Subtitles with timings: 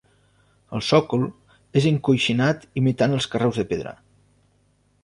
[0.77, 1.27] El sòcol
[1.81, 3.97] és encoixinat imitant els carreus de pedra.